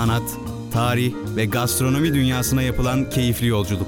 sanat, 0.00 0.38
tarih 0.72 1.14
ve 1.36 1.46
gastronomi 1.46 2.14
dünyasına 2.14 2.62
yapılan 2.62 3.10
keyifli 3.10 3.46
yolculuk. 3.46 3.86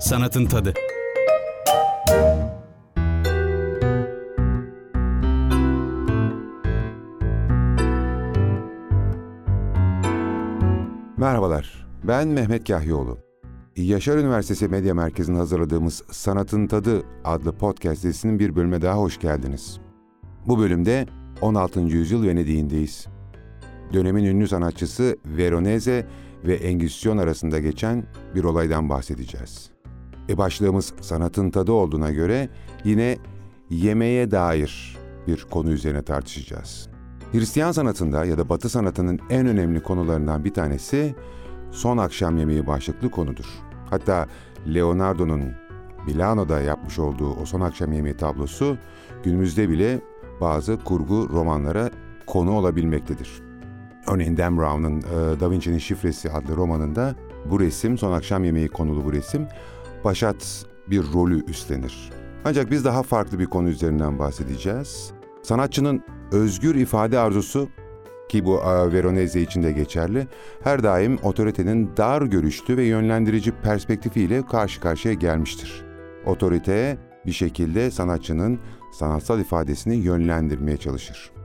Sanatın 0.00 0.46
tadı. 0.46 0.74
Merhabalar, 11.16 11.86
ben 12.04 12.28
Mehmet 12.28 12.68
Kahyoğlu. 12.68 13.18
Yaşar 13.76 14.18
Üniversitesi 14.18 14.68
Medya 14.68 14.94
Merkezi'nin 14.94 15.38
hazırladığımız 15.38 16.02
Sanatın 16.10 16.66
Tadı 16.66 17.02
adlı 17.24 17.52
podcast 17.52 18.04
dizisinin 18.04 18.38
bir 18.38 18.56
bölüme 18.56 18.82
daha 18.82 18.96
hoş 18.96 19.18
geldiniz. 19.18 19.80
Bu 20.46 20.58
bölümde 20.58 21.06
16. 21.40 21.80
yüzyıl 21.80 22.26
Venedik'indeyiz. 22.26 23.15
Dönemin 23.92 24.24
ünlü 24.24 24.48
sanatçısı 24.48 25.16
Veronese 25.26 26.06
ve 26.44 26.54
Engizisyon 26.54 27.18
arasında 27.18 27.58
geçen 27.58 28.04
bir 28.34 28.44
olaydan 28.44 28.88
bahsedeceğiz. 28.88 29.70
E 30.28 30.38
başlığımız 30.38 30.92
sanatın 31.00 31.50
tadı 31.50 31.72
olduğuna 31.72 32.10
göre 32.10 32.48
yine 32.84 33.18
yemeğe 33.70 34.30
dair 34.30 34.96
bir 35.26 35.46
konu 35.50 35.70
üzerine 35.70 36.02
tartışacağız. 36.02 36.88
Hristiyan 37.32 37.72
sanatında 37.72 38.24
ya 38.24 38.38
da 38.38 38.48
Batı 38.48 38.68
sanatının 38.68 39.20
en 39.30 39.46
önemli 39.46 39.82
konularından 39.82 40.44
bir 40.44 40.54
tanesi 40.54 41.14
son 41.70 41.98
akşam 41.98 42.38
yemeği 42.38 42.66
başlıklı 42.66 43.10
konudur. 43.10 43.46
Hatta 43.90 44.26
Leonardo'nun 44.74 45.42
Milano'da 46.06 46.60
yapmış 46.60 46.98
olduğu 46.98 47.34
o 47.34 47.44
son 47.46 47.60
akşam 47.60 47.92
yemeği 47.92 48.16
tablosu 48.16 48.76
günümüzde 49.24 49.68
bile 49.68 50.00
bazı 50.40 50.84
kurgu 50.84 51.28
romanlara 51.28 51.90
konu 52.26 52.50
olabilmektedir. 52.52 53.45
Örneğin 54.12 54.36
Dan 54.36 54.58
Brown'un 54.58 54.98
e, 54.98 55.40
Da 55.40 55.50
Vinci'nin 55.50 55.78
Şifresi 55.78 56.30
adlı 56.30 56.56
romanında 56.56 57.14
bu 57.50 57.60
resim, 57.60 57.98
son 57.98 58.12
akşam 58.12 58.44
yemeği 58.44 58.68
konulu 58.68 59.04
bu 59.04 59.12
resim, 59.12 59.46
başat 60.04 60.66
bir 60.90 61.02
rolü 61.14 61.44
üstlenir. 61.44 62.10
Ancak 62.44 62.70
biz 62.70 62.84
daha 62.84 63.02
farklı 63.02 63.38
bir 63.38 63.46
konu 63.46 63.68
üzerinden 63.68 64.18
bahsedeceğiz. 64.18 65.10
Sanatçının 65.42 66.02
özgür 66.32 66.74
ifade 66.74 67.18
arzusu 67.18 67.68
ki 68.28 68.44
bu 68.44 68.60
Veronese 68.92 69.42
için 69.42 69.62
de 69.62 69.72
geçerli, 69.72 70.26
her 70.64 70.82
daim 70.82 71.18
otoritenin 71.22 71.90
dar 71.96 72.22
görüşlü 72.22 72.76
ve 72.76 72.84
yönlendirici 72.84 73.52
perspektifiyle 73.52 74.46
karşı 74.46 74.80
karşıya 74.80 75.14
gelmiştir. 75.14 75.84
Otorite 76.26 76.98
bir 77.26 77.32
şekilde 77.32 77.90
sanatçının 77.90 78.58
sanatsal 78.92 79.40
ifadesini 79.40 79.94
yönlendirmeye 79.94 80.76
çalışır. 80.76 81.35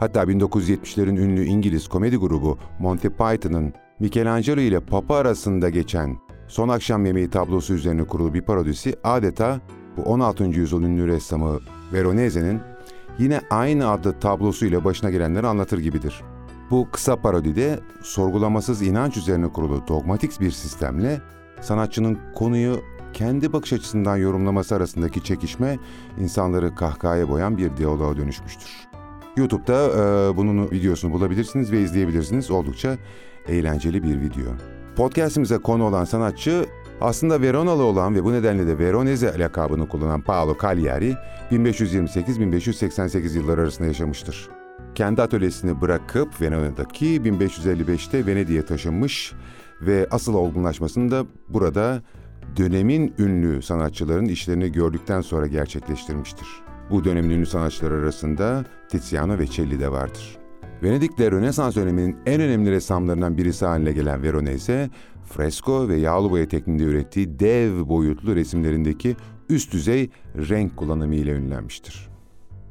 Hatta 0.00 0.22
1970'lerin 0.22 1.18
ünlü 1.18 1.44
İngiliz 1.44 1.88
komedi 1.88 2.16
grubu 2.16 2.58
Monty 2.78 3.08
Python'ın 3.08 3.74
Michelangelo 3.98 4.60
ile 4.60 4.80
Papa 4.80 5.16
arasında 5.16 5.70
geçen 5.70 6.16
Son 6.48 6.68
Akşam 6.68 7.06
Yemeği 7.06 7.30
tablosu 7.30 7.74
üzerine 7.74 8.04
kurulu 8.04 8.34
bir 8.34 8.42
parodisi 8.42 8.94
adeta 9.04 9.60
bu 9.96 10.02
16. 10.02 10.44
yüzyıl 10.44 10.82
ünlü 10.82 11.06
ressamı 11.06 11.58
Veronese'nin 11.92 12.60
yine 13.18 13.40
aynı 13.50 13.90
adlı 13.90 14.20
tablosuyla 14.20 14.84
başına 14.84 15.10
gelenleri 15.10 15.46
anlatır 15.46 15.78
gibidir. 15.78 16.22
Bu 16.70 16.88
kısa 16.92 17.16
parodide 17.16 17.80
sorgulamasız 18.02 18.82
inanç 18.82 19.16
üzerine 19.16 19.48
kurulu 19.48 19.82
dogmatik 19.88 20.40
bir 20.40 20.50
sistemle 20.50 21.20
sanatçının 21.60 22.18
konuyu 22.34 22.80
kendi 23.12 23.52
bakış 23.52 23.72
açısından 23.72 24.16
yorumlaması 24.16 24.74
arasındaki 24.74 25.24
çekişme 25.24 25.78
insanları 26.20 26.74
kahkahaya 26.74 27.28
boyan 27.28 27.58
bir 27.58 27.76
diyaloğa 27.76 28.16
dönüşmüştür. 28.16 28.89
YouTube'da 29.36 29.88
e, 29.88 30.36
bunun 30.36 30.70
videosunu 30.70 31.12
bulabilirsiniz 31.12 31.72
ve 31.72 31.80
izleyebilirsiniz. 31.80 32.50
Oldukça 32.50 32.96
eğlenceli 33.48 34.02
bir 34.02 34.20
video. 34.20 34.52
Podcast'imize 34.96 35.58
konu 35.58 35.84
olan 35.84 36.04
sanatçı 36.04 36.66
aslında 37.00 37.42
Veronalı 37.42 37.82
olan 37.82 38.14
ve 38.14 38.24
bu 38.24 38.32
nedenle 38.32 38.66
de 38.66 38.78
Veronese 38.78 39.38
lakabını 39.38 39.88
kullanan 39.88 40.20
Paolo 40.20 40.56
Cagliari 40.62 41.16
1528-1588 41.50 43.36
yılları 43.36 43.60
arasında 43.60 43.88
yaşamıştır. 43.88 44.48
Kendi 44.94 45.22
atölyesini 45.22 45.80
bırakıp 45.80 46.40
Venedik'teki 46.40 47.20
1555'te 47.20 48.26
Venedik'e 48.26 48.64
taşınmış 48.64 49.32
ve 49.80 50.06
asıl 50.10 50.34
olgunlaşmasını 50.34 51.10
da 51.10 51.26
burada 51.48 52.02
dönemin 52.56 53.14
ünlü 53.18 53.62
sanatçıların 53.62 54.24
işlerini 54.24 54.72
gördükten 54.72 55.20
sonra 55.20 55.46
gerçekleştirmiştir. 55.46 56.69
Bu 56.90 57.04
dönemin 57.04 57.30
ünlü 57.30 57.46
sanatçılar 57.46 57.92
arasında 57.92 58.64
Tiziano 58.88 59.38
ve 59.38 59.46
Celli 59.46 59.80
de 59.80 59.92
vardır. 59.92 60.38
Venedik'te 60.82 61.30
Rönesans 61.30 61.76
döneminin 61.76 62.16
en 62.26 62.40
önemli 62.40 62.70
ressamlarından 62.70 63.38
birisi 63.38 63.64
haline 63.66 63.92
gelen 63.92 64.22
Veronese, 64.22 64.90
fresko 65.24 65.88
ve 65.88 65.96
yağlı 65.96 66.30
boya 66.30 66.48
tekniğinde 66.48 66.82
ürettiği 66.82 67.38
dev 67.38 67.88
boyutlu 67.88 68.36
resimlerindeki 68.36 69.16
üst 69.48 69.72
düzey 69.72 70.10
renk 70.36 70.76
kullanımı 70.76 71.14
ile 71.14 71.32
ünlenmiştir. 71.32 72.10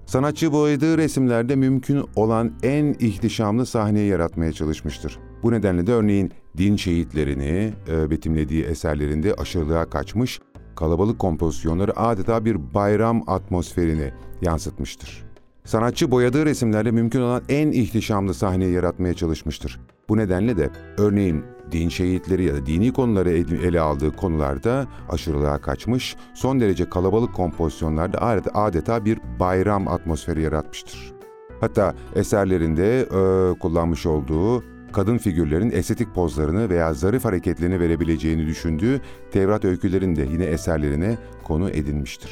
Sanatçı 0.06 0.51
boyadığı 0.51 0.97
resimlerde 0.97 1.56
mümkün 1.56 2.06
olan 2.16 2.53
en 2.63 2.96
ihtişamlı 3.00 3.66
sahneyi 3.66 4.09
yaratmaya 4.09 4.51
çalışmıştır. 4.51 5.19
Bu 5.44 5.51
nedenle 5.51 5.88
de 5.88 5.94
örneğin 5.94 6.31
din 6.57 6.75
şehitlerini 6.75 7.74
e, 7.88 8.09
betimlediği 8.09 8.63
eserlerinde 8.63 9.34
aşırılığa 9.34 9.90
kaçmış, 9.90 10.40
kalabalık 10.79 11.19
kompozisyonları 11.19 12.00
adeta 12.00 12.45
bir 12.45 12.73
bayram 12.73 13.23
atmosferini 13.28 14.13
yansıtmıştır. 14.41 15.25
Sanatçı 15.63 16.12
boyadığı 16.12 16.45
resimlerde 16.45 16.91
mümkün 16.91 17.22
olan 17.22 17.41
en 17.50 17.72
ihtişamlı 17.72 18.34
sahneyi 18.34 18.73
yaratmaya 18.73 19.13
çalışmıştır. 19.13 19.79
Bu 20.09 20.18
nedenle 20.18 20.57
de 20.57 20.69
örneğin 20.97 21.44
din 21.72 21.89
şehitleri 21.89 22.44
ya 22.44 22.53
da 22.53 22.66
dini 22.66 22.94
konuları 22.94 23.29
ele 23.31 23.79
aldığı 23.79 24.16
konularda 24.16 24.88
aşırılığa 25.09 25.62
kaçmış, 25.62 26.16
son 26.34 26.59
derece 26.59 26.89
kalabalık 26.89 27.35
kompozisyonlarda 27.35 28.18
adeta 28.53 29.06
bir 29.06 29.19
bayram 29.39 29.88
atmosferi 29.88 30.41
yaratmıştır. 30.41 31.13
Hatta 31.62 31.95
eserlerinde 32.16 33.00
e, 33.01 33.59
kullanmış 33.59 34.06
olduğu 34.06 34.63
kadın 34.94 35.17
figürlerin 35.17 35.72
estetik 35.72 36.16
pozlarını 36.16 36.69
veya 36.69 36.94
zarif 36.94 37.25
hareketlerini 37.25 37.79
verebileceğini 37.79 38.47
düşündüğü 38.47 39.01
Tevrat 39.31 39.66
öykülerini 39.66 40.16
de 40.16 40.27
yine 40.31 40.45
eserlerine 40.45 41.17
konu 41.44 41.69
edinmiştir. 41.69 42.31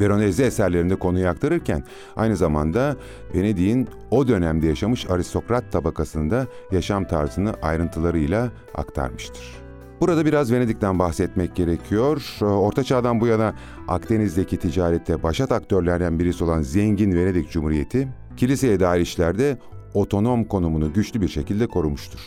Veronese 0.00 0.44
eserlerinde 0.44 0.96
konuyu 0.96 1.28
aktarırken 1.28 1.84
aynı 2.16 2.36
zamanda 2.36 2.96
Venedik'in 3.34 3.88
o 4.10 4.28
dönemde 4.28 4.66
yaşamış 4.66 5.10
aristokrat 5.10 5.72
tabakasında 5.72 6.46
yaşam 6.72 7.04
tarzını 7.04 7.54
ayrıntılarıyla 7.62 8.48
aktarmıştır. 8.74 9.68
Burada 10.00 10.24
biraz 10.24 10.52
Venedik'ten 10.52 10.98
bahsetmek 10.98 11.56
gerekiyor. 11.56 12.22
Orta 12.40 12.84
Çağ'dan 12.84 13.20
bu 13.20 13.26
yana 13.26 13.54
Akdeniz'deki 13.88 14.56
ticarette 14.56 15.22
başat 15.22 15.52
aktörlerden 15.52 16.18
birisi 16.18 16.44
olan 16.44 16.62
zengin 16.62 17.12
Venedik 17.12 17.50
Cumhuriyeti, 17.50 18.08
kiliseye 18.36 18.80
dair 18.80 19.00
işlerde 19.00 19.58
otonom 19.94 20.44
konumunu 20.44 20.92
güçlü 20.92 21.20
bir 21.20 21.28
şekilde 21.28 21.66
korumuştur. 21.66 22.20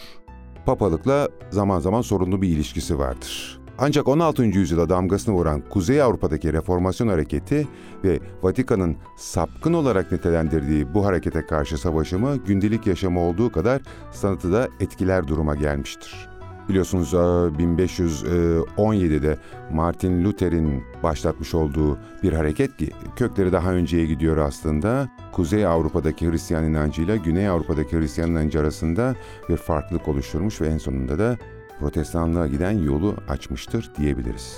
Papalıkla 0.66 1.30
zaman 1.50 1.80
zaman 1.80 2.02
sorunlu 2.02 2.42
bir 2.42 2.50
ilişkisi 2.50 3.00
vardır. 3.00 3.62
Ancak 3.78 4.08
16. 4.08 4.44
yüzyıla 4.44 4.90
damgasını 4.90 5.36
vuran 5.36 5.62
Kuzey 5.70 6.02
Avrupa'daki 6.02 6.54
reformasyon 6.54 7.08
hareketi 7.08 7.68
ve 8.04 8.20
Vatikan'ın 8.44 8.98
sapkın 9.18 9.74
olarak 9.74 10.12
nitelendirdiği 10.12 10.94
bu 10.94 11.06
harekete 11.06 11.46
karşı 11.46 11.78
savaşımı 11.78 12.36
gündelik 12.36 12.88
yaşamı 12.88 13.20
olduğu 13.20 13.52
kadar 13.52 13.82
sanatı 14.12 14.52
da 14.52 14.68
etkiler 14.80 15.28
duruma 15.28 15.56
gelmiştir. 15.56 16.31
Biliyorsunuz 16.70 17.14
1517'de 17.14 19.38
Martin 19.72 20.24
Luther'in 20.24 20.84
başlatmış 21.04 21.54
olduğu 21.54 21.98
bir 22.24 22.34
hareket 22.34 22.78
ki 22.78 22.90
kökleri 23.16 23.52
daha 23.52 23.74
önceye 23.74 24.06
gidiyor 24.06 24.38
aslında. 24.38 25.10
Kuzey 25.32 25.66
Avrupa'daki 25.66 26.32
Hristiyan 26.32 26.64
inancıyla 26.64 27.16
Güney 27.16 27.50
Avrupa'daki 27.50 28.00
Hristiyan 28.00 28.32
inancı 28.32 28.60
arasında 28.60 29.16
bir 29.50 29.58
farklılık 29.58 30.08
oluşturmuş 30.08 30.62
ve 30.62 30.68
en 30.68 30.78
sonunda 30.78 31.20
da 31.20 31.38
protestanlığa 31.80 32.48
giden 32.48 32.72
yolu 32.72 33.16
açmıştır 33.30 33.92
diyebiliriz. 33.98 34.58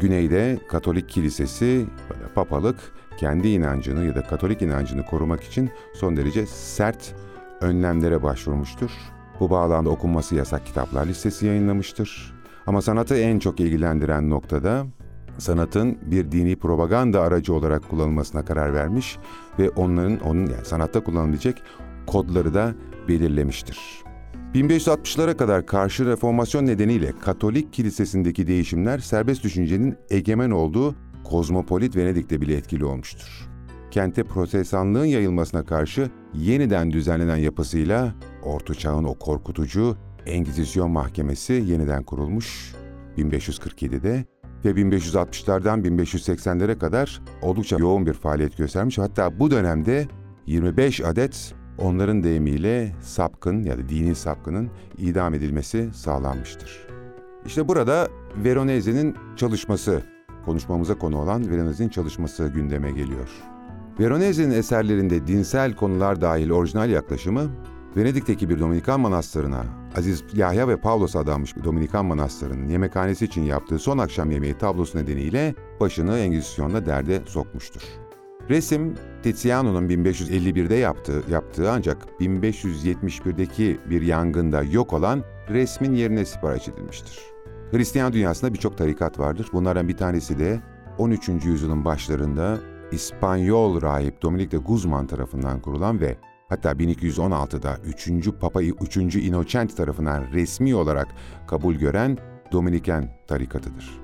Güneyde 0.00 0.58
Katolik 0.68 1.08
Kilisesi 1.08 1.86
ya 2.10 2.28
papalık 2.34 2.76
kendi 3.16 3.48
inancını 3.48 4.04
ya 4.04 4.14
da 4.14 4.22
Katolik 4.22 4.62
inancını 4.62 5.06
korumak 5.06 5.42
için 5.42 5.70
son 5.94 6.16
derece 6.16 6.46
sert 6.46 7.14
önlemlere 7.60 8.22
başvurmuştur. 8.22 8.90
Bu 9.42 9.50
bağlamda 9.50 9.90
okunması 9.90 10.34
yasak 10.34 10.66
kitaplar 10.66 11.06
listesi 11.06 11.46
yayınlamıştır. 11.46 12.34
Ama 12.66 12.82
sanatı 12.82 13.16
en 13.16 13.38
çok 13.38 13.60
ilgilendiren 13.60 14.30
noktada 14.30 14.86
sanatın 15.38 15.98
bir 16.06 16.32
dini 16.32 16.56
propaganda 16.56 17.20
aracı 17.20 17.54
olarak 17.54 17.90
kullanılmasına 17.90 18.44
karar 18.44 18.74
vermiş 18.74 19.18
ve 19.58 19.70
onların 19.70 20.20
onun 20.20 20.40
yani 20.40 20.64
sanatta 20.64 21.04
kullanılabilecek 21.04 21.62
kodları 22.06 22.54
da 22.54 22.74
belirlemiştir. 23.08 23.78
1560'lara 24.54 25.36
kadar 25.36 25.66
karşı 25.66 26.06
reformasyon 26.06 26.66
nedeniyle 26.66 27.12
Katolik 27.20 27.72
kilisesindeki 27.72 28.46
değişimler 28.46 28.98
serbest 28.98 29.44
düşüncenin 29.44 29.96
egemen 30.10 30.50
olduğu 30.50 30.94
kozmopolit 31.24 31.96
Venedik'te 31.96 32.40
bile 32.40 32.56
etkili 32.56 32.84
olmuştur. 32.84 33.48
Kente 33.90 34.24
protestanlığın 34.24 35.04
yayılmasına 35.04 35.64
karşı 35.64 36.10
yeniden 36.34 36.90
düzenlenen 36.90 37.36
yapısıyla 37.36 38.14
Orta 38.44 38.74
Çağ'ın 38.74 39.04
o 39.04 39.14
korkutucu 39.14 39.96
Engizisyon 40.26 40.90
Mahkemesi 40.90 41.52
yeniden 41.52 42.02
kurulmuş 42.02 42.74
1547'de 43.18 44.24
ve 44.64 44.70
1560'lardan 44.70 45.82
1580'lere 45.82 46.78
kadar 46.78 47.22
oldukça 47.42 47.76
yoğun 47.78 48.06
bir 48.06 48.12
faaliyet 48.12 48.56
göstermiş. 48.56 48.98
Hatta 48.98 49.40
bu 49.40 49.50
dönemde 49.50 50.08
25 50.46 51.00
adet 51.00 51.54
onların 51.78 52.22
deyimiyle 52.22 52.92
sapkın 53.00 53.62
ya 53.62 53.78
da 53.78 53.88
dini 53.88 54.14
sapkının 54.14 54.70
idam 54.98 55.34
edilmesi 55.34 55.90
sağlanmıştır. 55.94 56.88
İşte 57.46 57.68
burada 57.68 58.08
Veronese'nin 58.44 59.16
çalışması, 59.36 60.02
konuşmamıza 60.44 60.98
konu 60.98 61.18
olan 61.18 61.50
Veronese'nin 61.50 61.88
çalışması 61.88 62.48
gündeme 62.48 62.90
geliyor. 62.90 63.28
Veronese'nin 64.00 64.54
eserlerinde 64.54 65.26
dinsel 65.26 65.74
konular 65.74 66.20
dahil 66.20 66.50
orijinal 66.50 66.90
yaklaşımı, 66.90 67.50
Venedik'teki 67.96 68.48
bir 68.48 68.58
Dominikan 68.58 69.00
manastırına, 69.00 69.64
Aziz 69.96 70.24
Yahya 70.34 70.68
ve 70.68 70.76
Pavlos 70.76 71.16
adanmış 71.16 71.56
Dominikan 71.64 72.04
manastırının 72.04 72.68
yemekhanesi 72.68 73.24
için 73.24 73.42
yaptığı 73.42 73.78
son 73.78 73.98
akşam 73.98 74.30
yemeği 74.30 74.54
tablosu 74.54 74.98
nedeniyle 74.98 75.54
başını 75.80 76.18
Engizisyon'la 76.18 76.86
derde 76.86 77.22
sokmuştur. 77.26 77.82
Resim 78.50 78.94
Tiziano'nun 79.22 79.88
1551'de 79.88 80.74
yaptığı, 80.74 81.22
yaptığı 81.30 81.70
ancak 81.70 81.96
1571'deki 82.20 83.78
bir 83.90 84.02
yangında 84.02 84.62
yok 84.62 84.92
olan 84.92 85.24
resmin 85.48 85.94
yerine 85.94 86.24
sipariş 86.24 86.68
edilmiştir. 86.68 87.18
Hristiyan 87.70 88.12
dünyasında 88.12 88.54
birçok 88.54 88.78
tarikat 88.78 89.18
vardır. 89.18 89.46
Bunlardan 89.52 89.88
bir 89.88 89.96
tanesi 89.96 90.38
de 90.38 90.60
13. 90.98 91.28
yüzyılın 91.28 91.84
başlarında 91.84 92.58
İspanyol 92.92 93.82
rahip 93.82 94.22
Dominik 94.22 94.52
de 94.52 94.56
Guzman 94.56 95.06
tarafından 95.06 95.60
kurulan 95.60 96.00
ve 96.00 96.16
hatta 96.52 96.72
1216'da 96.72 97.76
3. 97.84 98.28
Papa 98.40 98.62
3. 98.62 98.96
Innocent 98.96 99.76
tarafından 99.76 100.32
resmi 100.32 100.74
olarak 100.74 101.08
kabul 101.46 101.74
gören 101.74 102.18
Dominiken 102.52 103.08
tarikatıdır. 103.26 104.00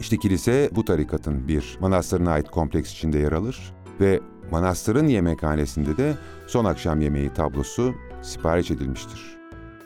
İşte 0.00 0.16
kilise 0.16 0.70
bu 0.72 0.84
tarikatın 0.84 1.48
bir 1.48 1.78
manastırına 1.80 2.30
ait 2.30 2.50
kompleks 2.50 2.92
içinde 2.92 3.18
yer 3.18 3.32
alır 3.32 3.74
ve 4.00 4.20
manastırın 4.50 5.06
yemekhanesinde 5.06 5.96
de 5.96 6.14
son 6.46 6.64
akşam 6.64 7.00
yemeği 7.00 7.32
tablosu 7.32 7.94
sipariş 8.22 8.70
edilmiştir. 8.70 9.36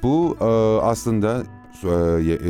Bu 0.03 0.37
aslında 0.83 1.43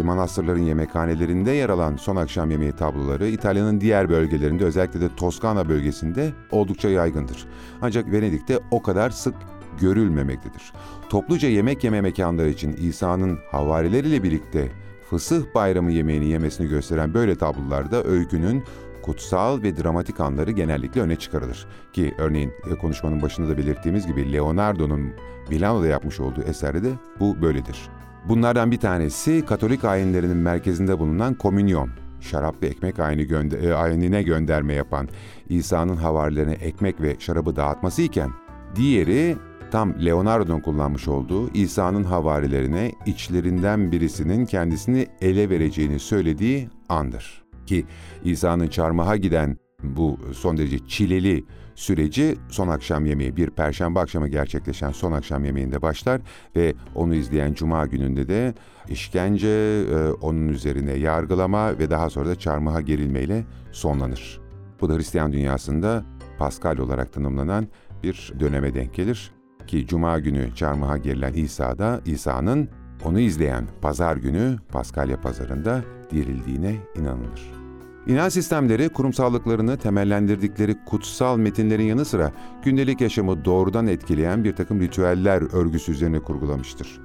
manastırların 0.05 0.63
yemekhanelerinde 0.63 1.51
yer 1.51 1.69
alan 1.69 1.97
son 1.97 2.17
akşam 2.17 2.51
yemeği 2.51 2.73
tabloları 2.73 3.29
İtalya'nın 3.29 3.81
diğer 3.81 4.09
bölgelerinde 4.09 4.65
özellikle 4.65 5.01
de 5.01 5.17
Toskana 5.17 5.69
bölgesinde 5.69 6.33
oldukça 6.51 6.89
yaygındır. 6.89 7.47
Ancak 7.83 8.13
Venedik'te 8.13 8.59
o 8.71 8.83
kadar 8.83 9.11
sık 9.11 9.35
görülmemektedir. 9.81 10.73
Topluca 11.09 11.49
yemek 11.49 11.85
yeme 11.85 12.01
mekanları 12.01 12.49
için 12.49 12.73
İsa'nın 12.73 13.39
havarileriyle 13.51 14.23
birlikte 14.23 14.69
Fısıh 15.11 15.43
Bayramı 15.55 15.93
yemeğini 15.93 16.27
yemesini 16.27 16.69
gösteren 16.69 17.15
böyle 17.15 17.35
tablolarda 17.35 18.05
öykünün 18.05 18.65
kutsal 19.03 19.63
ve 19.63 19.77
dramatik 19.77 20.21
anları 20.21 20.51
genellikle 20.51 21.01
öne 21.01 21.17
çıkarılır. 21.17 21.67
Ki 21.93 22.15
örneğin 22.19 22.53
e, 22.71 22.75
konuşmanın 22.75 23.23
başında 23.23 23.49
da 23.49 23.59
belirttiğimiz 23.59 24.07
gibi 24.07 24.33
Leonardo'nun 24.33 25.13
Milano'da 25.51 25.87
yapmış 25.87 26.21
olduğu 26.21 26.43
eserde 26.43 26.83
de 26.83 26.93
bu 27.21 27.43
böyledir. 27.43 27.91
Bunlardan 28.29 28.71
bir 28.71 28.77
tanesi 28.77 29.45
Katolik 29.47 29.85
ayinlerinin 29.85 30.37
merkezinde 30.37 30.99
bulunan 30.99 31.35
komünyon. 31.35 31.91
Şarap 32.21 32.63
ve 32.63 32.67
ekmek 32.67 32.99
ayini 32.99 33.25
gönder 33.25 33.63
e, 33.63 33.75
ayinine 33.75 34.23
gönderme 34.23 34.75
yapan 34.75 35.09
İsa'nın 35.49 35.97
havarilerine 35.97 36.53
ekmek 36.53 37.01
ve 37.01 37.17
şarabı 37.19 37.57
dağıtması 37.57 38.03
iken 38.03 38.31
diğeri 38.77 39.37
tam 39.71 40.05
Leonardo'nun 40.05 40.61
kullanmış 40.61 41.09
olduğu 41.09 41.51
İsa'nın 41.51 42.05
havarilerine 42.05 42.93
içlerinden 43.07 43.93
birisinin 43.93 44.47
kendisini 44.47 45.07
ele 45.21 45.51
vereceğini 45.51 45.99
söylediği 45.99 46.69
andır. 46.89 47.45
Ki 47.67 47.87
İsa'nın 48.25 48.69
çarmıha 48.69 49.17
giden 49.17 49.57
bu 49.83 50.19
son 50.33 50.57
derece 50.57 50.79
çileli 50.79 51.45
süreci 51.83 52.37
son 52.49 52.69
akşam 52.69 53.07
yemeği 53.07 53.37
bir 53.37 53.51
perşembe 53.51 54.01
akşamı 54.01 54.29
gerçekleşen 54.29 54.91
son 54.91 55.13
akşam 55.13 55.45
yemeğinde 55.45 55.83
başlar 55.83 56.21
ve 56.57 56.75
onu 56.95 57.15
izleyen 57.15 57.53
cuma 57.53 57.87
gününde 57.87 58.29
de 58.29 58.55
işkence, 58.89 59.49
e, 59.49 60.11
onun 60.21 60.49
üzerine 60.49 60.93
yargılama 60.93 61.79
ve 61.79 61.91
daha 61.91 62.11
sonra 62.11 62.29
da 62.29 62.35
çarmıha 62.35 62.81
gerilmeyle 62.81 63.45
sonlanır. 63.73 64.41
Bu 64.81 64.89
da 64.89 64.97
Hristiyan 64.97 65.33
dünyasında 65.33 66.05
Paskal 66.39 66.79
olarak 66.79 67.13
tanımlanan 67.13 67.69
bir 68.03 68.33
döneme 68.41 68.75
denk 68.75 68.95
gelir 68.95 69.33
ki 69.67 69.87
cuma 69.87 70.19
günü 70.19 70.55
çarmıha 70.55 70.97
gerilen 70.97 71.33
İsa'da 71.33 72.01
İsa'nın 72.05 72.69
onu 73.05 73.21
izleyen 73.21 73.69
pazar 73.81 74.17
günü 74.17 74.57
Paskalya 74.73 75.21
pazarında 75.21 75.83
dirildiğine 76.11 76.77
inanılır. 76.97 77.62
İnanç 78.07 78.33
sistemleri 78.33 78.89
kurumsallıklarını 78.89 79.77
temellendirdikleri 79.77 80.77
kutsal 80.85 81.37
metinlerin 81.37 81.85
yanı 81.85 82.05
sıra 82.05 82.33
gündelik 82.65 83.01
yaşamı 83.01 83.45
doğrudan 83.45 83.87
etkileyen 83.87 84.45
bir 84.45 84.57
takım 84.57 84.81
ritüeller 84.81 85.55
örgüsü 85.55 85.93
üzerine 85.93 86.19
kurgulamıştır. 86.19 87.01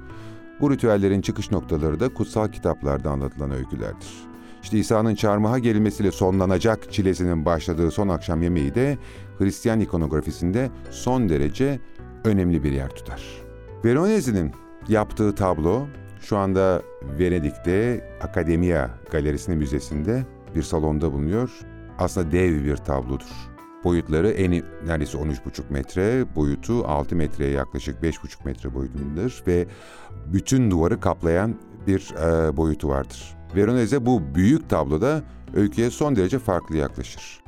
Bu 0.62 0.72
ritüellerin 0.72 1.22
çıkış 1.22 1.52
noktaları 1.52 2.00
da 2.00 2.10
kutsal 2.10 2.48
kitaplarda 2.48 3.12
anlatılan 3.12 3.52
öykülerdir. 3.52 4.08
İşte 4.64 4.78
İsa'nın 4.78 5.16
çarmıha 5.16 5.60
gerilmesiyle 5.60 6.12
sonlanacak 6.12 6.94
çilesinin 6.94 7.46
başladığı 7.46 7.92
son 7.92 8.08
akşam 8.08 8.42
yemeği 8.42 8.76
de 8.76 8.98
Hristiyan 9.38 9.80
ikonografisinde 9.80 10.70
son 10.92 11.30
derece 11.30 11.80
önemli 12.24 12.64
bir 12.64 12.72
yer 12.72 12.90
tutar. 12.90 13.24
Veronese'nin 13.86 14.52
yaptığı 14.88 15.36
tablo 15.36 15.88
şu 16.22 16.38
anda 16.38 16.82
Venedik'te 17.20 18.10
Akademia 18.22 18.90
Galerisi'nin 19.12 19.58
müzesinde 19.58 20.26
bir 20.57 20.63
salonda 20.63 21.13
bulunuyor. 21.13 21.50
Aslında 22.00 22.31
dev 22.31 22.63
bir 22.63 22.75
tablodur. 22.75 23.30
Boyutları 23.83 24.30
en 24.30 24.63
neredeyse 24.86 25.18
13,5 25.18 25.62
metre, 25.69 26.36
boyutu 26.36 26.88
6 26.88 27.15
metreye 27.15 27.51
yaklaşık 27.51 28.04
5,5 28.04 28.45
metre 28.45 28.74
boyutundadır 28.74 29.44
ve 29.48 29.68
bütün 30.33 30.71
duvarı 30.71 31.00
kaplayan 31.00 31.56
bir 31.88 32.13
e, 32.15 32.57
boyutu 32.57 32.89
vardır. 32.89 33.38
Veronese 33.56 34.06
bu 34.06 34.21
büyük 34.36 34.69
tabloda 34.69 35.24
öyküye 35.56 35.92
son 35.92 36.15
derece 36.15 36.39
farklı 36.39 36.77
yaklaşır. 36.77 37.44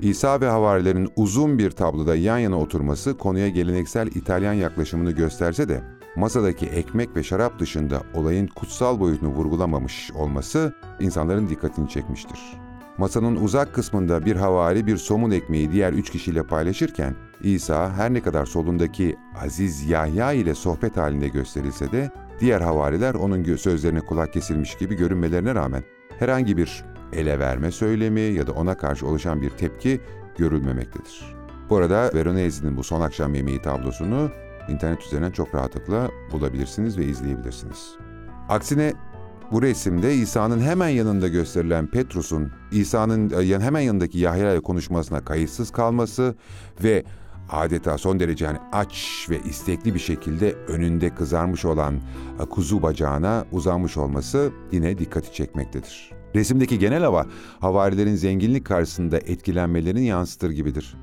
İsa 0.00 0.40
ve 0.40 0.48
havarilerin 0.48 1.08
uzun 1.16 1.58
bir 1.58 1.70
tabloda 1.70 2.16
yan 2.16 2.38
yana 2.38 2.58
oturması 2.58 3.18
konuya 3.18 3.48
geleneksel 3.48 4.06
İtalyan 4.06 4.52
yaklaşımını 4.52 5.10
gösterse 5.10 5.68
de 5.68 5.82
masadaki 6.16 6.66
ekmek 6.66 7.16
ve 7.16 7.22
şarap 7.22 7.58
dışında 7.58 8.02
olayın 8.14 8.46
kutsal 8.46 9.00
boyutunu 9.00 9.30
vurgulamamış 9.30 10.10
olması 10.12 10.74
insanların 11.00 11.48
dikkatini 11.48 11.88
çekmiştir. 11.88 12.38
Masanın 12.98 13.36
uzak 13.36 13.74
kısmında 13.74 14.24
bir 14.24 14.36
havari 14.36 14.86
bir 14.86 14.96
somun 14.96 15.30
ekmeği 15.30 15.72
diğer 15.72 15.92
üç 15.92 16.10
kişiyle 16.10 16.42
paylaşırken 16.42 17.14
İsa 17.42 17.92
her 17.92 18.14
ne 18.14 18.20
kadar 18.20 18.46
solundaki 18.46 19.16
Aziz 19.44 19.90
Yahya 19.90 20.32
ile 20.32 20.54
sohbet 20.54 20.96
halinde 20.96 21.28
gösterilse 21.28 21.92
de 21.92 22.10
diğer 22.40 22.60
havariler 22.60 23.14
onun 23.14 23.56
sözlerine 23.56 24.00
kulak 24.00 24.32
kesilmiş 24.32 24.76
gibi 24.76 24.94
görünmelerine 24.94 25.54
rağmen 25.54 25.84
herhangi 26.18 26.56
bir 26.56 26.84
ele 27.12 27.38
verme 27.38 27.70
söylemi 27.70 28.20
ya 28.20 28.46
da 28.46 28.52
ona 28.52 28.76
karşı 28.76 29.06
oluşan 29.06 29.42
bir 29.42 29.50
tepki 29.50 30.00
görülmemektedir. 30.38 31.34
Bu 31.70 31.76
arada 31.76 32.10
Veronese'nin 32.14 32.76
bu 32.76 32.82
son 32.84 33.00
akşam 33.00 33.34
yemeği 33.34 33.62
tablosunu 33.62 34.30
internet 34.68 35.02
üzerinden 35.02 35.30
çok 35.30 35.54
rahatlıkla 35.54 36.10
bulabilirsiniz 36.32 36.98
ve 36.98 37.04
izleyebilirsiniz. 37.04 37.94
Aksine 38.48 38.92
bu 39.52 39.62
resimde 39.62 40.14
İsa'nın 40.14 40.60
hemen 40.60 40.88
yanında 40.88 41.28
gösterilen 41.28 41.86
Petrus'un 41.86 42.52
İsa'nın 42.72 43.30
e, 43.30 43.60
hemen 43.60 43.80
yanındaki 43.80 44.18
Yahya 44.18 44.52
ile 44.52 44.60
konuşmasına 44.60 45.24
kayıtsız 45.24 45.70
kalması 45.70 46.34
ve 46.84 47.04
adeta 47.50 47.98
son 47.98 48.20
derece 48.20 48.44
yani 48.44 48.58
aç 48.72 49.26
ve 49.30 49.40
istekli 49.40 49.94
bir 49.94 49.98
şekilde 49.98 50.52
önünde 50.52 51.14
kızarmış 51.14 51.64
olan 51.64 51.94
e, 52.40 52.44
kuzu 52.44 52.82
bacağına 52.82 53.44
uzanmış 53.52 53.96
olması 53.96 54.50
yine 54.72 54.98
dikkati 54.98 55.32
çekmektedir. 55.32 56.10
Resimdeki 56.34 56.78
genel 56.78 57.02
hava 57.02 57.26
havarilerin 57.60 58.14
zenginlik 58.14 58.66
karşısında 58.66 59.18
etkilenmelerini 59.18 60.06
yansıtır 60.06 60.50
gibidir. 60.50 60.96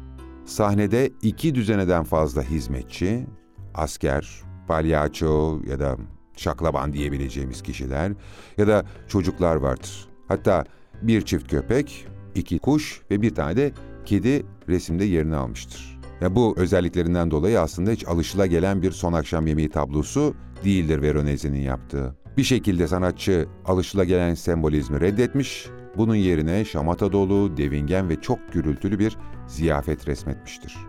Sahnede 0.46 1.12
iki 1.22 1.56
düzeneden 1.56 2.04
fazla 2.04 2.42
hizmetçi, 2.44 3.28
asker, 3.76 4.42
palyaço 4.68 5.60
ya 5.68 5.80
da 5.80 5.98
şaklaban 6.38 6.94
diyebileceğimiz 6.94 7.62
kişiler 7.62 8.12
ya 8.58 8.68
da 8.68 8.86
çocuklar 9.08 9.56
vardır. 9.56 10.08
Hatta 10.28 10.66
bir 11.02 11.22
çift 11.22 11.52
köpek, 11.52 12.08
iki 12.36 12.60
kuş 12.60 13.02
ve 13.12 13.22
bir 13.22 13.36
tane 13.36 13.58
de 13.58 13.72
kedi 14.06 14.46
resimde 14.70 15.06
yerini 15.06 15.36
almıştır. 15.36 16.00
Ya 16.22 16.36
bu 16.36 16.54
özelliklerinden 16.58 17.32
dolayı 17.32 17.62
aslında 17.62 17.92
hiç 17.92 18.08
alışıla 18.08 18.46
gelen 18.46 18.82
bir 18.82 18.92
son 18.92 19.14
akşam 19.14 19.48
yemeği 19.48 19.70
tablosu 19.70 20.36
değildir 20.64 21.02
Veronese'nin 21.02 21.62
yaptığı. 21.62 22.16
Bir 22.38 22.44
şekilde 22.44 22.88
sanatçı 22.88 23.48
alışıla 23.66 24.04
gelen 24.04 24.34
sembolizmi 24.34 25.02
reddetmiş, 25.02 25.68
bunun 25.98 26.16
yerine 26.16 26.66
şamata 26.66 27.12
dolu, 27.12 27.58
devingen 27.58 28.10
ve 28.10 28.22
çok 28.22 28.54
gürültülü 28.54 29.00
bir 29.00 29.18
ziyafet 29.48 30.08
resmetmiştir. 30.08 30.89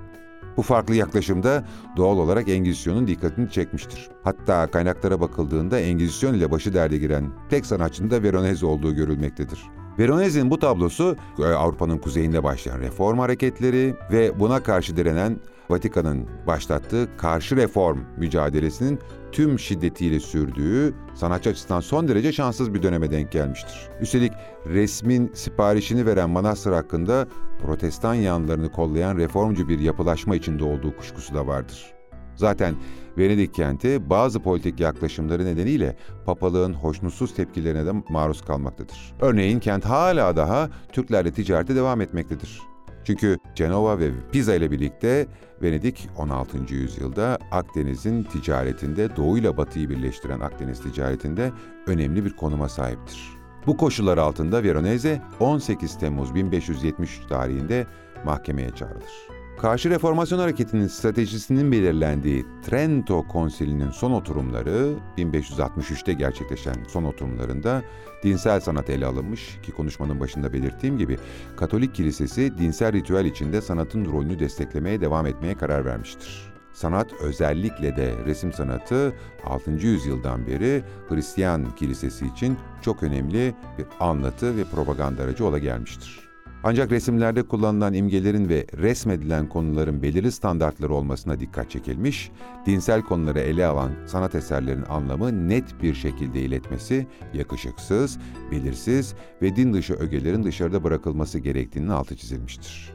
Bu 0.57 0.63
farklı 0.63 0.95
yaklaşımda 0.95 1.65
doğal 1.97 2.19
olarak 2.19 2.49
Engizisyon'un 2.49 3.07
dikkatini 3.07 3.51
çekmiştir. 3.51 4.09
Hatta 4.25 4.67
kaynaklara 4.67 5.21
bakıldığında 5.21 5.81
Engizisyon 5.81 6.35
ile 6.35 6.51
başı 6.51 6.75
derde 6.75 6.99
giren 6.99 7.33
tek 7.51 7.67
sanatçının 7.67 8.11
da 8.11 8.23
Veronese 8.23 8.67
olduğu 8.67 8.95
görülmektedir. 8.95 9.61
Veronese'nin 9.99 10.51
bu 10.51 10.59
tablosu 10.59 11.17
e, 11.39 11.45
Avrupa'nın 11.45 11.99
kuzeyinde 11.99 12.45
başlayan 12.45 12.81
reform 12.81 13.19
hareketleri 13.19 13.95
ve 14.13 14.41
buna 14.41 14.63
karşı 14.63 14.97
direnen 14.97 15.41
Vatikan'ın 15.71 16.27
başlattığı 16.47 17.09
karşı 17.17 17.57
reform 17.57 17.99
mücadelesinin 18.17 18.99
tüm 19.33 19.59
şiddetiyle 19.59 20.21
sürdüğü 20.21 20.95
sanatçı 21.15 21.51
açısından 21.51 21.81
son 21.81 22.09
derece 22.09 22.33
şanssız 22.33 22.75
bir 22.75 22.83
döneme 22.83 23.11
denk 23.11 23.33
gelmiştir. 23.33 23.89
Üstelik 24.01 24.33
resmin 24.67 25.31
siparişini 25.35 26.07
veren 26.07 26.31
manastır 26.31 26.73
hakkında 26.73 27.27
protestan 27.63 28.15
yanlarını 28.15 28.73
kollayan 28.73 29.17
reformcu 29.17 29.69
bir 29.69 29.79
yapılaşma 29.79 30.37
içinde 30.37 30.65
olduğu 30.65 30.97
kuşkusu 30.97 31.35
da 31.35 31.47
vardır. 31.47 31.93
Zaten 32.37 32.75
Venedik 33.19 33.55
kenti 33.55 34.11
bazı 34.11 34.41
politik 34.41 34.81
yaklaşımları 34.81 35.45
nedeniyle 35.45 35.97
papalığın 36.27 36.73
hoşnutsuz 36.73 37.35
tepkilerine 37.35 37.87
de 37.87 37.93
maruz 38.09 38.43
kalmaktadır. 38.43 39.15
Örneğin 39.21 39.61
kent 39.61 39.85
hala 39.85 40.37
daha 40.37 40.69
Türklerle 40.93 41.33
ticarete 41.33 41.77
devam 41.77 42.01
etmektedir. 42.01 42.61
Çünkü 43.05 43.39
Cenova 43.55 43.99
ve 43.99 44.11
Pisa 44.33 44.55
ile 44.55 44.71
birlikte 44.71 45.27
Venedik 45.63 46.09
16. 46.17 46.75
yüzyılda 46.75 47.39
Akdeniz'in 47.51 48.23
ticaretinde 48.23 49.17
Doğu 49.17 49.39
ile 49.39 49.57
Batı'yı 49.57 49.91
birleştiren 49.91 50.41
Akdeniz 50.41 50.81
ticaretinde 50.83 51.53
önemli 51.87 52.25
bir 52.25 52.37
konuma 52.37 52.69
sahiptir. 52.69 53.41
Bu 53.67 53.77
koşullar 53.77 54.19
altında 54.19 54.63
Veronese 54.63 55.23
18 55.41 55.99
Temmuz 55.99 56.35
1573 56.35 57.27
tarihinde 57.29 57.87
mahkemeye 58.25 58.71
çağrılır. 58.71 59.40
Karşı 59.61 59.91
Reformasyon 59.91 60.39
Hareketi'nin 60.39 60.87
stratejisinin 60.87 61.73
belirlendiği 61.73 62.47
Trento 62.63 63.29
Konsili'nin 63.29 63.91
son 63.91 64.11
oturumları 64.11 64.95
1563'te 65.19 66.13
gerçekleşen 66.13 66.75
son 66.89 67.05
oturumlarında 67.05 67.83
dinsel 68.23 68.61
sanat 68.61 68.91
ele 68.91 69.07
alınmış 69.07 69.59
ki 69.63 69.73
konuşmanın 69.73 70.21
başında 70.21 70.53
belirttiğim 70.53 70.99
gibi 70.99 71.19
Katolik 71.57 71.95
Kilisesi 71.95 72.59
dinsel 72.59 72.93
ritüel 72.93 73.25
içinde 73.25 73.61
sanatın 73.61 74.05
rolünü 74.05 74.39
desteklemeye 74.39 75.01
devam 75.01 75.27
etmeye 75.27 75.55
karar 75.55 75.85
vermiştir. 75.85 76.53
Sanat 76.73 77.13
özellikle 77.13 77.97
de 77.97 78.15
resim 78.27 78.53
sanatı 78.53 79.13
6. 79.45 79.71
yüzyıldan 79.71 80.47
beri 80.47 80.83
Hristiyan 81.09 81.75
kilisesi 81.77 82.27
için 82.27 82.59
çok 82.83 83.03
önemli 83.03 83.55
bir 83.79 83.87
anlatı 84.01 84.57
ve 84.57 84.65
propaganda 84.65 85.23
aracı 85.23 85.47
ola 85.47 85.59
gelmiştir. 85.59 86.30
Ancak 86.65 86.93
resimlerde 86.93 87.43
kullanılan 87.43 87.95
imgelerin 87.95 88.49
ve 88.49 88.67
resmedilen 88.77 89.49
konuların 89.49 90.03
belirli 90.03 90.33
standartları 90.33 90.95
olmasına 90.95 91.41
dikkat 91.41 91.71
çekilmiş, 91.71 92.31
dinsel 92.67 93.03
konuları 93.03 93.41
ele 93.41 93.67
alan 93.67 93.91
sanat 94.07 94.35
eserlerinin 94.35 94.85
anlamı 94.89 95.49
net 95.49 95.83
bir 95.83 95.95
şekilde 95.95 96.41
iletmesi, 96.41 97.07
yakışıksız, 97.35 98.19
belirsiz 98.51 99.15
ve 99.43 99.57
din 99.57 99.75
dışı 99.75 99.95
ögelerin 99.95 100.45
dışarıda 100.45 100.85
bırakılması 100.85 101.39
gerektiğinin 101.39 101.89
altı 101.89 102.17
çizilmiştir. 102.17 102.93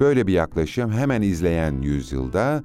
Böyle 0.00 0.26
bir 0.26 0.32
yaklaşım 0.32 0.92
hemen 0.92 1.22
izleyen 1.22 1.82
yüzyılda 1.82 2.62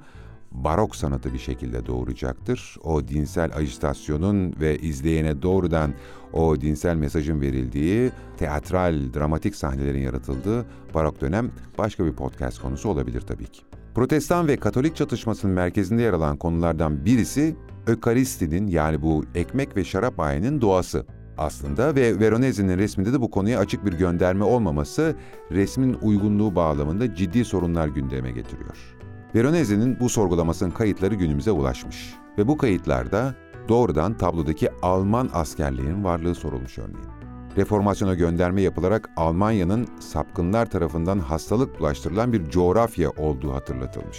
barok 0.52 0.96
sanatı 0.96 1.34
bir 1.34 1.38
şekilde 1.38 1.86
doğuracaktır. 1.86 2.76
O 2.84 3.08
dinsel 3.08 3.56
ajitasyonun 3.56 4.54
ve 4.60 4.78
izleyene 4.78 5.42
doğrudan 5.42 5.94
o 6.32 6.60
dinsel 6.60 6.96
mesajın 6.96 7.40
verildiği, 7.40 8.10
teatral, 8.38 9.14
dramatik 9.14 9.56
sahnelerin 9.56 10.02
yaratıldığı 10.02 10.66
barok 10.94 11.20
dönem 11.20 11.50
başka 11.78 12.04
bir 12.04 12.12
podcast 12.12 12.62
konusu 12.62 12.88
olabilir 12.88 13.20
tabii 13.20 13.46
ki. 13.46 13.62
Protestan 13.94 14.48
ve 14.48 14.56
Katolik 14.56 14.96
çatışmasının 14.96 15.54
merkezinde 15.54 16.02
yer 16.02 16.12
alan 16.12 16.36
konulardan 16.36 17.04
birisi 17.04 17.56
Ökaristinin 17.86 18.66
yani 18.66 19.02
bu 19.02 19.24
ekmek 19.34 19.76
ve 19.76 19.84
şarap 19.84 20.20
ayinin 20.20 20.60
doğası 20.60 21.06
aslında 21.38 21.94
ve 21.94 22.20
Veronese'nin 22.20 22.78
resminde 22.78 23.12
de 23.12 23.20
bu 23.20 23.30
konuya 23.30 23.58
açık 23.58 23.86
bir 23.86 23.92
gönderme 23.92 24.44
olmaması 24.44 25.16
resmin 25.50 25.94
uygunluğu 26.02 26.56
bağlamında 26.56 27.14
ciddi 27.14 27.44
sorunlar 27.44 27.88
gündeme 27.88 28.30
getiriyor. 28.30 28.97
Veronese'nin 29.34 30.00
bu 30.00 30.08
sorgulamasının 30.08 30.70
kayıtları 30.70 31.14
günümüze 31.14 31.50
ulaşmış 31.50 32.14
ve 32.38 32.48
bu 32.48 32.56
kayıtlarda 32.56 33.34
doğrudan 33.68 34.16
tablodaki 34.16 34.68
Alman 34.82 35.30
askerliğinin 35.32 36.04
varlığı 36.04 36.34
sorulmuş 36.34 36.78
örneğin. 36.78 37.08
Reformasyona 37.56 38.14
gönderme 38.14 38.62
yapılarak 38.62 39.10
Almanya'nın 39.16 39.88
sapkınlar 40.00 40.70
tarafından 40.70 41.18
hastalık 41.18 41.80
bulaştırılan 41.80 42.32
bir 42.32 42.50
coğrafya 42.50 43.10
olduğu 43.10 43.52
hatırlatılmış. 43.52 44.18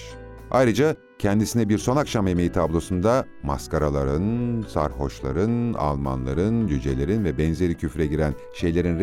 Ayrıca 0.52 0.96
kendisine 1.20 1.70
bir 1.70 1.78
son 1.78 1.98
akşam 1.98 2.28
yemeği 2.28 2.52
tablosunda 2.52 3.26
maskaraların, 3.44 4.62
sarhoşların, 4.68 5.74
Almanların, 5.74 6.68
cücelerin 6.68 7.24
ve 7.24 7.38
benzeri 7.38 7.76
küfre 7.76 8.06
giren 8.06 8.34
şeylerin 8.54 9.00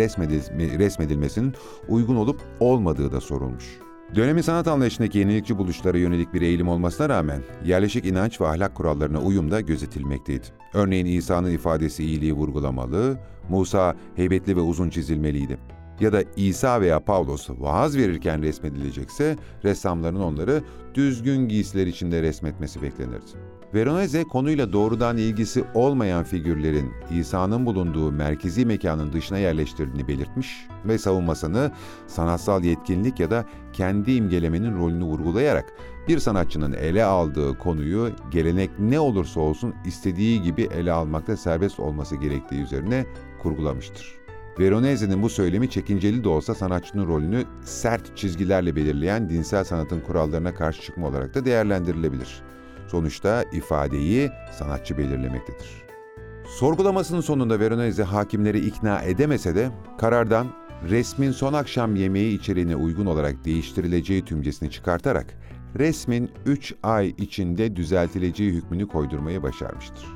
resmedilmesinin 0.78 1.54
uygun 1.88 2.16
olup 2.16 2.40
olmadığı 2.60 3.12
da 3.12 3.20
sorulmuş. 3.20 3.85
Dönemin 4.14 4.42
sanat 4.42 4.68
anlayışındaki 4.68 5.18
yenilikçi 5.18 5.58
buluşlara 5.58 5.98
yönelik 5.98 6.34
bir 6.34 6.42
eğilim 6.42 6.68
olmasına 6.68 7.08
rağmen 7.08 7.42
yerleşik 7.64 8.04
inanç 8.04 8.40
ve 8.40 8.46
ahlak 8.46 8.74
kurallarına 8.74 9.20
uyum 9.20 9.50
da 9.50 9.60
gözetilmekteydi. 9.60 10.46
Örneğin 10.74 11.06
İsa'nın 11.06 11.50
ifadesi 11.50 12.04
iyiliği 12.04 12.32
vurgulamalı, 12.32 13.18
Musa 13.48 13.94
heybetli 14.16 14.56
ve 14.56 14.60
uzun 14.60 14.90
çizilmeliydi. 14.90 15.58
Ya 16.00 16.12
da 16.12 16.22
İsa 16.36 16.80
veya 16.80 17.00
Pavlos 17.00 17.50
vaaz 17.50 17.96
verirken 17.96 18.42
resmedilecekse 18.42 19.36
ressamların 19.64 20.20
onları 20.20 20.62
düzgün 20.94 21.48
giysiler 21.48 21.86
içinde 21.86 22.22
resmetmesi 22.22 22.82
beklenirdi. 22.82 23.55
Veronese 23.74 24.24
konuyla 24.24 24.72
doğrudan 24.72 25.16
ilgisi 25.16 25.64
olmayan 25.74 26.24
figürlerin 26.24 26.92
İsa'nın 27.10 27.66
bulunduğu 27.66 28.12
merkezi 28.12 28.66
mekanın 28.66 29.12
dışına 29.12 29.38
yerleştirdiğini 29.38 30.08
belirtmiş 30.08 30.66
ve 30.84 30.98
savunmasını 30.98 31.70
sanatsal 32.06 32.64
yetkinlik 32.64 33.20
ya 33.20 33.30
da 33.30 33.44
kendi 33.72 34.12
imgelemenin 34.12 34.78
rolünü 34.78 35.04
vurgulayarak 35.04 35.72
bir 36.08 36.18
sanatçının 36.18 36.72
ele 36.72 37.04
aldığı 37.04 37.58
konuyu 37.58 38.10
gelenek 38.30 38.70
ne 38.78 39.00
olursa 39.00 39.40
olsun 39.40 39.74
istediği 39.86 40.42
gibi 40.42 40.62
ele 40.62 40.92
almakta 40.92 41.36
serbest 41.36 41.80
olması 41.80 42.16
gerektiği 42.16 42.62
üzerine 42.62 43.06
kurgulamıştır. 43.42 44.14
Veronese'nin 44.58 45.22
bu 45.22 45.28
söylemi 45.28 45.70
çekinceli 45.70 46.24
de 46.24 46.28
olsa 46.28 46.54
sanatçının 46.54 47.08
rolünü 47.08 47.44
sert 47.64 48.16
çizgilerle 48.16 48.76
belirleyen 48.76 49.30
dinsel 49.30 49.64
sanatın 49.64 50.00
kurallarına 50.00 50.54
karşı 50.54 50.82
çıkma 50.82 51.08
olarak 51.08 51.34
da 51.34 51.44
değerlendirilebilir. 51.44 52.42
Sonuçta 52.88 53.44
ifadeyi 53.52 54.30
sanatçı 54.58 54.98
belirlemektedir. 54.98 55.86
Sorgulamasının 56.58 57.20
sonunda 57.20 57.60
Veronese 57.60 58.02
hakimleri 58.02 58.66
ikna 58.66 59.02
edemese 59.02 59.54
de 59.54 59.70
karardan 59.98 60.46
resmin 60.88 61.32
son 61.32 61.52
akşam 61.52 61.96
yemeği 61.96 62.38
içeriğine 62.38 62.76
uygun 62.76 63.06
olarak 63.06 63.44
değiştirileceği 63.44 64.24
tümcesini 64.24 64.70
çıkartarak 64.70 65.26
resmin 65.78 66.30
3 66.46 66.74
ay 66.82 67.14
içinde 67.18 67.76
düzeltileceği 67.76 68.52
hükmünü 68.52 68.88
koydurmayı 68.88 69.42
başarmıştır. 69.42 70.06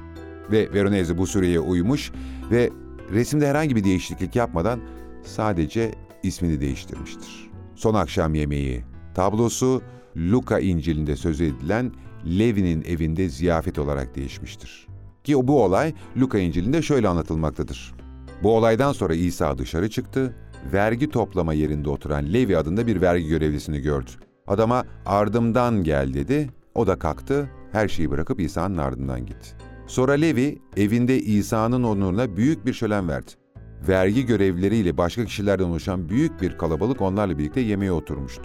Ve 0.53 0.73
Veronese 0.75 1.19
bu 1.19 1.27
süreye 1.27 1.61
uymuş 1.61 2.13
ve 2.51 2.71
resimde 3.11 3.49
herhangi 3.49 3.77
bir 3.77 3.85
değişiklik 3.85 4.37
yapmadan 4.37 4.81
sadece 5.25 5.95
ismini 6.23 6.61
değiştirmiştir. 6.61 7.51
Son 7.75 7.95
akşam 7.95 8.35
yemeği 8.35 8.85
tablosu 9.15 9.83
Luka 10.17 10.59
İncil'inde 10.59 11.17
söz 11.17 11.41
edilen 11.41 11.93
Levi'nin 12.27 12.83
evinde 12.83 13.29
ziyafet 13.29 13.79
olarak 13.79 14.15
değişmiştir. 14.17 14.87
Ki 15.25 15.49
bu 15.49 15.65
olay 15.65 15.95
Luka 16.17 16.39
İncil'inde 16.39 16.83
şöyle 16.83 17.09
anlatılmaktadır. 17.09 17.95
Bu 18.43 18.57
olaydan 18.57 18.93
sonra 18.93 19.15
İsa 19.15 19.59
dışarı 19.59 19.91
çıktı, 19.91 20.35
vergi 20.73 21.11
toplama 21.11 21.53
yerinde 21.53 21.91
oturan 21.91 22.33
Levi 22.33 22.57
adında 22.57 22.87
bir 22.87 23.01
vergi 23.01 23.29
görevlisini 23.29 23.81
gördü. 23.81 24.11
Adama 24.47 24.85
ardımdan 25.07 25.85
gel 25.85 26.15
dedi, 26.15 26.51
o 26.75 26.87
da 26.87 26.99
kalktı, 26.99 27.51
her 27.73 27.89
şeyi 27.89 28.11
bırakıp 28.11 28.41
İsa'nın 28.41 28.79
ardından 28.79 29.27
gitti. 29.27 29.49
Sonra 29.87 30.13
Levi 30.13 30.59
evinde 30.77 31.19
İsa'nın 31.19 31.83
onuruna 31.83 32.37
büyük 32.37 32.67
bir 32.67 32.73
şölen 32.73 33.09
verdi. 33.09 33.31
Vergi 33.89 34.27
görevlileriyle 34.27 34.97
başka 34.97 35.25
kişilerden 35.25 35.65
oluşan 35.65 36.09
büyük 36.09 36.43
bir 36.43 36.59
kalabalık 36.59 37.01
onlarla 37.01 37.39
birlikte 37.39 37.61
yemeğe 37.61 37.93
oturmuştu. 37.93 38.43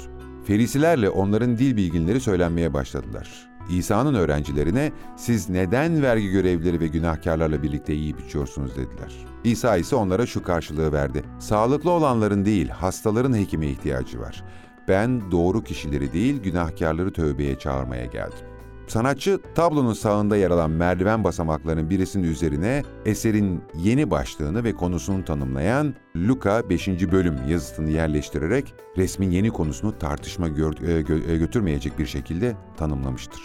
Ferisilerle 0.48 1.10
onların 1.10 1.58
dil 1.58 1.78
bilginleri 1.78 2.20
söylenmeye 2.20 2.74
başladılar. 2.74 3.55
İsa'nın 3.70 4.14
öğrencilerine 4.14 4.92
siz 5.16 5.50
neden 5.50 6.02
vergi 6.02 6.30
görevlileri 6.30 6.80
ve 6.80 6.88
günahkarlarla 6.88 7.64
birlikte 7.64 7.94
yiyip 7.94 8.20
içiyorsunuz 8.22 8.72
dediler. 8.76 9.26
İsa 9.44 9.78
ise 9.78 9.96
onlara 9.96 10.26
şu 10.26 10.44
karşılığı 10.44 10.92
verdi. 10.92 11.24
Sağlıklı 11.40 11.92
olanların 11.92 12.46
değil, 12.46 12.70
hastaların 12.70 13.38
hekime 13.38 13.68
ihtiyacı 13.68 14.20
var. 14.20 14.44
Ben 14.88 15.32
doğru 15.32 15.64
kişileri 15.64 16.14
değil, 16.14 16.44
günahkarları 16.44 17.14
tövbeye 17.14 17.60
çağırmaya 17.60 18.06
geldim. 18.06 18.55
Sanatçı 18.88 19.40
tablonun 19.56 19.94
sağında 19.94 20.38
yer 20.38 20.52
alan 20.52 20.72
merdiven 20.72 21.24
basamaklarının 21.24 21.90
birisinin 21.90 22.32
üzerine 22.32 22.84
eserin 23.06 23.62
yeni 23.78 24.12
başlığını 24.12 24.64
ve 24.64 24.74
konusunu 24.74 25.26
tanımlayan 25.26 25.96
Luka 26.16 26.70
5. 26.70 26.88
bölüm 26.88 27.36
yazısını 27.48 27.90
yerleştirerek 27.90 28.74
resmin 28.98 29.32
yeni 29.32 29.50
konusunu 29.50 29.98
tartışma 29.98 30.48
e, 30.48 30.92
e, 30.92 31.38
götürmeyecek 31.38 32.00
bir 32.00 32.06
şekilde 32.06 32.56
tanımlamıştır. 32.78 33.42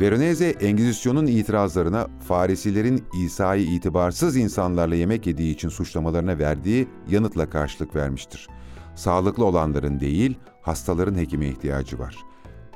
Veronese, 0.00 0.46
Engizisyon'un 0.48 1.26
itirazlarına 1.26 2.06
Farisilerin 2.28 3.04
İsa'yı 3.24 3.66
itibarsız 3.66 4.36
insanlarla 4.36 4.94
yemek 4.94 5.26
yediği 5.26 5.54
için 5.54 5.68
suçlamalarına 5.68 6.38
verdiği 6.38 6.88
yanıtla 7.08 7.50
karşılık 7.50 7.96
vermiştir. 7.96 8.48
Sağlıklı 8.94 9.44
olanların 9.44 10.00
değil, 10.00 10.38
hastaların 10.62 11.14
hekime 11.14 11.46
ihtiyacı 11.46 11.98
var. 11.98 12.27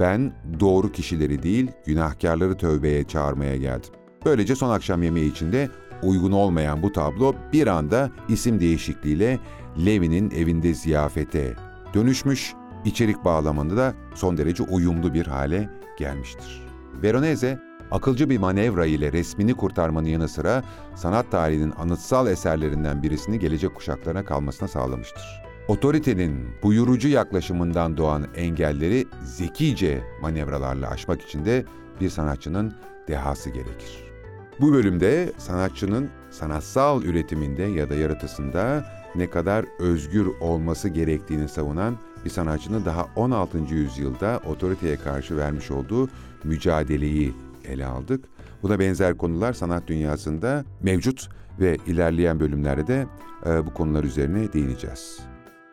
Ben 0.02 0.32
doğru 0.60 0.92
kişileri 0.92 1.42
değil, 1.42 1.70
günahkarları 1.86 2.56
tövbeye 2.56 3.04
çağırmaya 3.04 3.56
geldim. 3.56 3.90
Böylece 4.24 4.56
son 4.56 4.70
akşam 4.70 5.02
yemeği 5.02 5.30
içinde 5.30 5.68
uygun 6.02 6.32
olmayan 6.32 6.82
bu 6.82 6.92
tablo 6.92 7.34
bir 7.52 7.66
anda 7.66 8.10
isim 8.28 8.60
değişikliğiyle 8.60 9.38
Levi'nin 9.86 10.30
evinde 10.30 10.74
ziyafete 10.74 11.54
dönüşmüş, 11.94 12.54
içerik 12.84 13.24
bağlamında 13.24 13.76
da 13.76 13.94
son 14.14 14.36
derece 14.36 14.62
uyumlu 14.62 15.14
bir 15.14 15.26
hale 15.26 15.70
gelmiştir. 15.98 16.66
Veronese, 17.02 17.58
akılcı 17.90 18.30
bir 18.30 18.38
manevra 18.38 18.86
ile 18.86 19.12
resmini 19.12 19.54
kurtarmanın 19.54 20.08
yanı 20.08 20.28
sıra 20.28 20.62
sanat 20.94 21.30
tarihinin 21.30 21.72
anıtsal 21.78 22.26
eserlerinden 22.26 23.02
birisini 23.02 23.38
gelecek 23.38 23.74
kuşaklarına 23.74 24.24
kalmasına 24.24 24.68
sağlamıştır. 24.68 25.51
Otoritenin 25.68 26.48
buyurucu 26.62 27.08
yaklaşımından 27.08 27.96
doğan 27.96 28.26
engelleri 28.36 29.06
zekice 29.24 30.02
manevralarla 30.22 30.90
aşmak 30.90 31.22
için 31.22 31.44
de 31.44 31.64
bir 32.00 32.10
sanatçının 32.10 32.74
dehası 33.08 33.50
gerekir. 33.50 34.12
Bu 34.60 34.72
bölümde 34.72 35.32
sanatçının 35.38 36.08
sanatsal 36.30 37.02
üretiminde 37.02 37.62
ya 37.62 37.90
da 37.90 37.94
yaratısında 37.94 38.84
ne 39.14 39.30
kadar 39.30 39.64
özgür 39.78 40.26
olması 40.40 40.88
gerektiğini 40.88 41.48
savunan 41.48 41.96
bir 42.24 42.30
sanatçının 42.30 42.84
daha 42.84 43.06
16. 43.16 43.58
yüzyılda 43.58 44.40
otoriteye 44.46 44.96
karşı 44.96 45.36
vermiş 45.36 45.70
olduğu 45.70 46.08
mücadeleyi 46.44 47.34
ele 47.64 47.86
aldık. 47.86 48.24
Buna 48.62 48.78
benzer 48.78 49.16
konular 49.16 49.52
sanat 49.52 49.86
dünyasında 49.86 50.64
mevcut 50.82 51.28
ve 51.60 51.76
ilerleyen 51.86 52.40
bölümlerde 52.40 52.86
de 52.86 53.06
e, 53.46 53.66
bu 53.66 53.74
konular 53.74 54.04
üzerine 54.04 54.52
değineceğiz. 54.52 55.31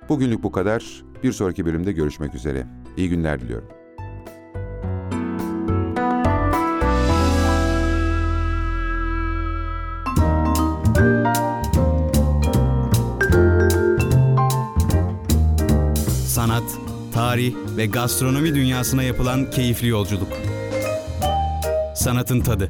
Bugünlük 0.09 0.43
bu 0.43 0.51
kadar. 0.51 1.03
Bir 1.23 1.31
sonraki 1.31 1.65
bölümde 1.65 1.91
görüşmek 1.91 2.35
üzere. 2.35 2.67
İyi 2.97 3.09
günler 3.09 3.41
diliyorum. 3.41 3.67
Sanat, 16.27 16.63
tarih 17.13 17.55
ve 17.77 17.85
gastronomi 17.85 18.55
dünyasına 18.55 19.03
yapılan 19.03 19.51
keyifli 19.51 19.87
yolculuk. 19.87 20.29
Sanatın 21.95 22.41
tadı. 22.41 22.69